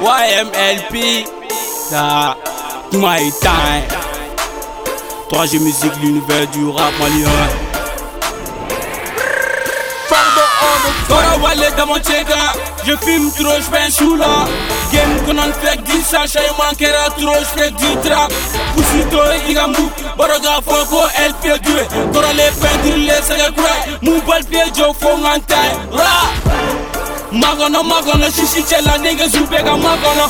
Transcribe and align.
YMLP, 0.00 1.26
ça, 1.90 2.36
my 2.92 3.30
time. 3.40 3.84
3G 5.30 5.60
musique, 5.60 5.92
l'univers 6.02 6.46
du 6.48 6.68
rap 6.68 6.92
malien. 6.98 7.28
Kora 11.08 11.36
wale 11.42 11.86
mon 11.86 11.98
tchèga 11.98 12.52
Je 12.86 12.96
fume 12.96 13.30
trop, 13.32 13.60
j'fais 13.60 13.82
un 13.82 13.90
choula 13.90 14.46
Game 14.92 15.20
konon 15.26 15.52
fek 15.62 15.82
di 15.82 16.02
sa 16.02 16.26
Chay 16.26 16.48
mankera 16.58 17.10
trop, 17.16 17.36
j'fais 17.42 17.70
du 17.70 17.96
trap. 18.02 18.32
Pusito 18.74 19.22
iga 19.48 19.66
mou 19.66 19.90
Boroga 20.16 20.60
foko 20.64 21.02
el 21.24 21.34
pie 21.34 21.58
due 21.60 22.12
Kora 22.12 22.32
le 22.32 22.50
pendir 22.60 22.96
le 22.96 23.22
sege 23.22 23.50
kwe 23.56 23.72
Mou 24.02 24.22
bal 24.26 24.44
pie 24.44 24.64
jo 24.76 24.92
fo 24.92 25.16
ngantay 25.18 25.70
Ra 25.92 26.81
Magono 27.32 27.82
magono 27.82 28.26
shishi 28.30 28.62
chela 28.62 28.98
nigga 28.98 29.28
zubega 29.28 29.76
magono. 29.76 30.28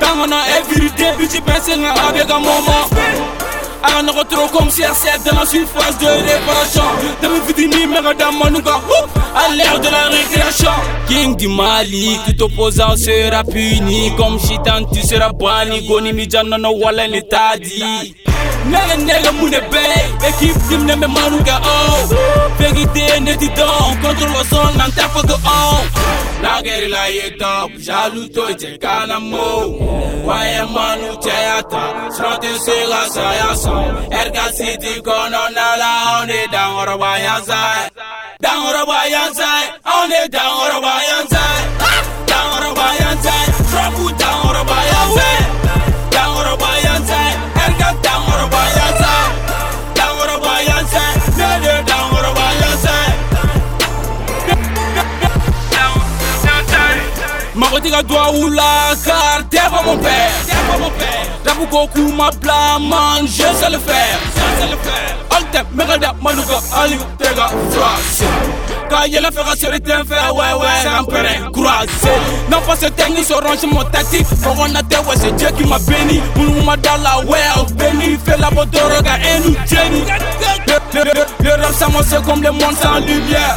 Tangono 0.00 0.36
everyday 0.58 1.16
bitch 1.16 1.40
pense 1.44 1.76
nga 1.76 1.94
abega 2.08 2.38
momo 2.38 2.88
Aga 3.82 4.02
nɔgɔ 4.02 4.28
trop 4.28 4.52
comme 4.52 4.68
CR7 4.68 5.24
dans 5.24 5.40
la 5.40 5.46
surface 5.46 5.98
de 5.98 6.06
réparation 6.06 6.82
Demi 7.22 7.40
fitini 7.46 7.86
mega 7.86 8.12
damanuka 8.12 8.80
À 9.34 9.54
l'ère 9.54 9.80
de 9.80 9.88
la 9.88 10.08
récréation 10.08 10.70
King 11.08 11.34
du 11.36 11.48
Mali, 11.48 12.18
tout 12.26 12.44
opposant 12.44 12.94
sera 12.96 13.42
puni. 13.42 14.12
Comme 14.16 14.38
Chitan 14.38 14.84
tu 14.92 15.00
seras 15.00 15.32
banni 15.32 15.86
Goni 15.86 16.12
mi 16.12 16.28
janano 16.28 16.72
wala 16.72 17.04
t'a 17.22 17.56
dit 17.56 18.14
Nega 18.70 18.96
nega 18.96 19.32
mune 19.32 19.60
bay 19.70 20.04
Équipe 20.28 20.58
team 20.68 20.84
ne 20.84 20.94
me 20.94 21.06
manuka 21.06 21.60
oh. 21.64 22.14
Vérité 22.58 23.20
ne 23.20 23.34
dit 23.34 23.48
donc 23.50 24.00
Contrôle 24.02 24.28
le 24.28 24.44
son 24.50 24.78
nan 24.78 24.90
ta 24.92 25.08
photo 25.08 25.34
oh. 25.44 25.76
La 26.42 26.62
guerre 26.62 26.88
la 26.88 27.10
est 27.10 27.36
top 27.38 27.70
Jaloux 27.78 28.28
to 28.28 28.54
te 28.54 28.76
kana 28.78 29.18
mo 29.20 29.76
Waye 30.24 30.62
manu 30.74 31.16
te 31.20 31.30
ata 31.58 32.10
Srote 32.16 32.50
sega 32.64 33.02
sa 33.14 33.34
ya 33.40 33.54
son 33.56 33.84
Erga 34.10 34.46
city 34.52 35.00
kono 35.02 35.42
nala 35.56 36.22
On 36.22 36.28
est 36.28 36.48
dans 36.52 36.76
ora 36.80 36.96
wayan 36.96 37.42
zai. 37.46 37.88
Dans 38.40 38.60
ora 38.68 38.84
wayan 38.90 39.32
zai 39.34 39.64
On 39.84 40.10
est 40.10 40.28
dans 40.28 40.52
ora 40.64 40.80
wayan 40.80 41.26
zai 41.30 41.39
Makotika 57.80 58.02
doit 58.02 58.32
ou 58.34 58.48
la 58.48 58.94
car 59.04 59.40
t'es 59.48 59.56
pas 59.58 59.82
mon 59.84 59.96
père. 59.96 60.30
Rabu 61.46 61.66
Goku 61.70 62.12
ma 62.12 62.30
bla 62.30 62.78
man 62.78 63.26
je 63.26 63.42
sais 63.42 63.70
le 63.70 63.78
faire. 63.78 64.18
Je 64.34 64.62
sais 64.62 64.70
le 64.70 64.76
faire. 64.76 65.16
Alte 65.30 65.64
megada 65.74 66.12
manuka 66.22 66.58
ali 66.76 66.98
tega 67.18 67.48
phrase 67.70 68.24
Ka 68.90 69.06
yela 69.06 69.30
fera 69.30 69.54
seri 69.56 69.80
ten 69.80 70.04
fer 70.04 70.34
ouais 70.34 70.52
ouais 70.60 70.66
c'est 70.82 70.88
un 70.88 71.04
péré 71.04 71.40
croisé 71.52 72.10
Non 72.50 72.60
pas 72.66 72.76
ce 72.76 72.86
technique 72.86 73.24
se 73.24 73.32
range 73.34 73.62
mon 73.72 73.84
tactique 73.84 74.26
Faut 74.26 74.50
qu'on 74.50 74.64
a 74.74 74.80
ouais 74.82 75.16
c'est 75.16 75.34
Dieu 75.36 75.48
qui 75.56 75.64
m'a 75.64 75.78
béni. 75.78 76.20
Moulou 76.36 76.62
ma 76.62 76.76
dans 76.76 76.96
la 77.02 77.20
ouais 77.20 77.38
béni. 77.76 78.18
Fais 78.24 78.36
la 78.38 78.50
bodoroga 78.50 79.16
et 79.18 79.48
nous 79.48 79.54
Jenny 79.66 80.02
Le, 80.66 81.02
le, 81.44 81.50
rap 81.50 81.72
ça 81.78 81.88
moi 81.88 82.02
c'est 82.06 82.22
comme 82.24 82.42
le 82.42 82.50
monde 82.50 82.74
sans 82.82 82.98
lumière 82.98 83.56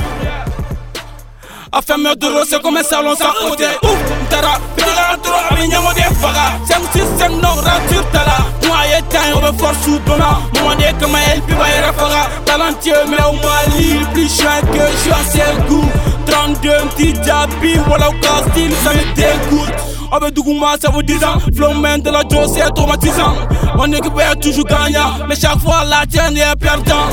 affaire 1.73 1.97
de 1.97 2.27
l'eau, 2.27 2.43
c'est 2.47 2.61
comme 2.61 2.77
un 2.77 2.83
salon 2.83 3.15
sans 3.15 3.33
côté. 3.47 3.65
Ouf, 3.83 3.97
tara, 4.29 4.59
pitala 4.75 5.17
trop, 5.21 5.33
ami 5.51 5.67
nyamo 5.67 5.91
de 5.93 6.01
faga. 6.21 6.59
5 6.67 6.81
6 6.93 7.01
5 7.19 7.29
non 7.41 7.55
rature 7.55 8.05
tala. 8.11 8.37
Moi 8.65 8.77
et 8.97 9.01
temps, 9.11 9.19
on 9.35 9.39
veut 9.39 9.57
force 9.57 9.87
ou 9.87 9.99
donna. 10.05 10.39
Moi 10.61 10.75
de 10.75 11.03
comme 11.03 11.17
elle 11.31 11.41
puis 11.41 11.55
va 11.55 11.67
y 11.67 11.93
faga. 11.93 12.29
Talentueux, 12.45 13.05
mais 13.09 13.23
au 13.23 13.33
Mali, 13.33 13.99
plus 14.13 14.29
chien 14.29 14.61
que 14.71 14.91
je 14.91 14.97
suis 14.97 15.11
à 15.11 15.23
ciel 15.31 15.55
goût. 15.67 15.89
32 16.27 16.69
petit 16.95 17.13
jabi, 17.25 17.79
voilà 17.87 18.09
au 18.09 18.13
cas 18.13 18.49
style, 18.51 18.73
ça 18.83 18.93
me 18.93 19.15
dégoûte. 19.15 19.92
Avec 20.15 20.33
Dougouma, 20.33 20.75
ça 20.79 20.91
vaut 20.91 21.01
10 21.01 21.23
ans. 21.23 21.39
Flow 21.55 21.73
man 21.73 21.99
de 22.01 22.11
la 22.11 22.21
Joe, 22.29 22.47
c'est 22.53 22.69
traumatisant. 22.75 23.33
Mon 23.75 23.91
équipe 23.91 24.13
est 24.19 24.35
toujours 24.39 24.65
gagnant, 24.65 25.17
mais 25.27 25.35
chaque 25.35 25.59
fois 25.59 25.83
la 25.85 26.05
tienne 26.05 26.37
est 26.37 26.55
perdant. 26.59 27.07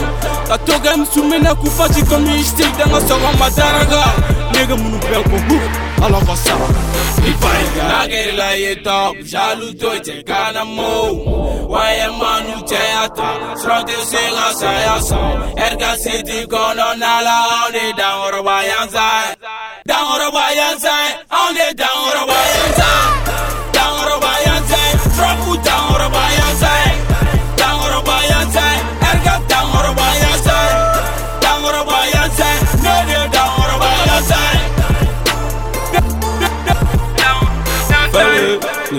La 0.48 0.58
togam 0.58 1.06
soumena 1.06 1.54
kufachi 1.54 2.04
comme 2.04 2.26
une 2.26 2.44
style 2.44 2.66
dans 2.78 2.92
la 2.92 3.00
seconde 3.00 3.38
madaraga. 3.38 4.04
Nigga 4.52 4.74
bel 4.74 5.22
ko 5.22 5.36
hu, 5.48 5.58
alors 6.04 6.24
va 6.24 6.36
ça. 6.36 6.52
Ipaiga. 7.26 7.82
La 7.88 8.08
guerre 8.08 8.36
la 8.36 8.58
est 8.58 8.82
top, 8.82 9.16
jaloux 9.24 9.72
toi 9.80 9.98
t'es 10.02 10.22
kana 10.22 10.64
mo. 10.64 11.68
Waye 11.68 12.08
manu 12.18 12.62
teata, 12.66 13.56
srote 13.56 13.96
sega 14.10 14.52
sayasa. 14.60 15.18
Erga 15.56 15.96
city 15.96 16.46
kono 16.46 16.88
nala, 16.98 17.36
on 17.64 17.74
est 17.74 17.94
dans 17.96 18.26
Orobayanza. 18.26 19.08
Dans 19.86 20.04
Orobayanza, 20.14 20.96
on 21.30 21.54
est 21.54 21.74
dans 21.74 21.84
Orobayanza. 21.84 22.19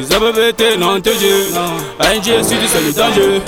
Ils 0.01 0.16
avaient 0.16 0.34
bêté 0.34 0.78
non 0.78 1.00
te 1.00 1.09
jure 1.09 1.62
Un 2.00 2.17
Dieu 2.19 2.41
si 2.41 2.56
tu 2.57 2.67
sais 2.67 2.81
le 2.81 2.91
danger. 2.91 3.41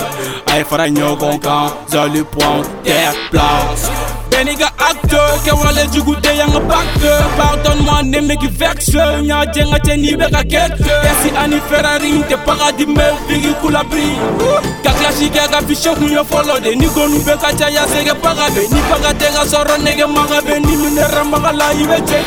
Aïe 0.52 0.64
fara 0.68 0.88
nyogon 0.88 1.38
kan 1.38 1.72
Zali 1.88 2.22
point 2.22 2.62
terre 2.84 3.14
place. 3.30 3.90
Beniga 4.30 4.66
acte 4.78 5.18
Kewale 5.44 5.88
jugute 5.92 6.26
yanga 6.36 6.60
pacte. 6.60 7.10
Pardonne-moi 7.36 8.02
ne 8.04 8.20
me 8.20 8.36
qui 8.36 8.46
vexe. 8.46 8.94
Nya 9.22 9.46
djenga 9.46 9.78
tjeni 9.80 10.16
beka 10.16 10.42
kekte 10.44 10.94
Yasi 11.04 11.34
ani 11.36 11.56
Ferrari 11.68 12.22
Te 12.28 12.36
paradis 12.46 12.86
me 12.86 13.02
vigi 13.28 13.52
kulabri 13.60 14.12
Wouh 14.38 14.62
ka 14.84 14.92
kilasi 14.92 15.30
kɛ 15.32 15.48
ka 15.50 15.58
fisɛ 15.66 15.94
kun 15.96 16.10
ye 16.12 16.22
fɔlɔ 16.30 16.60
de. 16.62 16.76
Ni 16.76 16.86
gonu 16.94 17.18
bɛ 17.24 17.40
ka 17.40 17.50
caya 17.56 17.82
sɛgɛbaga 17.88 18.46
be. 18.54 18.68
Ni 18.68 18.80
baga 18.90 19.10
tɛ 19.16 19.32
ka 19.34 19.42
sɔrɔ 19.44 19.74
nɛgɛmaga 19.80 20.38
be. 20.46 20.60
Ni 20.60 20.76
minɛramaga 20.76 21.52
la 21.56 21.66
i 21.72 21.84
bɛ 21.88 21.98
cɛ 22.04 22.18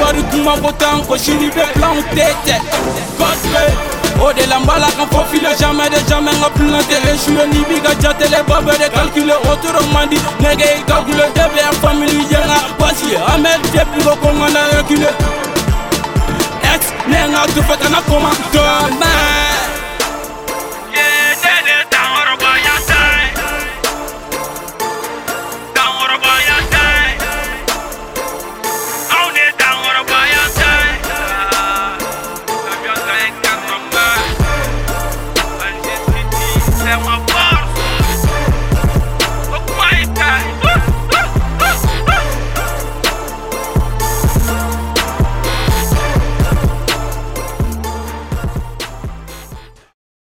wari 0.00 0.22
kuma 0.30 0.52
ko 0.60 0.70
tan 0.72 1.00
ko 1.06 1.16
sini 1.16 1.48
bɛ 1.50 1.64
pilanw 1.72 2.02
tɛ 2.14 2.26
cɛ 2.44 2.56
gospe 3.18 3.64
o 4.20 4.32
de 4.32 4.46
la 4.46 4.58
n 4.60 4.64
b'a 4.66 4.78
la 4.78 4.88
kan 4.92 5.08
fɔ 5.08 5.20
filɛ 5.30 5.56
jamais 5.58 5.88
de 5.88 5.98
jamais 6.06 6.32
n 6.36 6.40
ka 6.42 6.48
plan 6.50 6.82
tɛ 6.84 6.96
échoué 7.10 7.46
n'i 7.48 7.64
b'i 7.64 7.80
ka 7.80 7.92
jatele 7.98 8.42
ba 8.46 8.60
bɛɛ 8.60 8.78
de 8.78 8.88
calculé 8.92 9.34
o 9.48 9.56
toro 9.62 9.82
man 9.92 10.08
di 10.08 10.16
nɛgɛ 10.40 10.66
i 10.78 10.82
ka 10.86 11.00
gulon 11.06 11.30
tɛ 11.32 11.44
bɛn 11.48 11.74
famille 11.80 12.22
ye 12.30 12.36
nka 12.36 12.58
basi 12.78 13.10
ye. 13.10 13.16
An 13.16 13.42
bɛ 13.42 13.52
depuis 13.72 14.04
ko 14.04 14.14
ko 14.20 14.28
n 14.28 14.38
ka 14.38 14.48
na 14.52 14.60
reculer 14.76 15.14
ex 16.62 16.92
ne 17.08 17.16
n 17.26 17.32
ka 17.32 17.46
to 17.46 17.60
fɛ 17.62 17.74
kana 17.80 18.00
kɔma 18.04 18.30
dɔɔnin. 18.52 19.31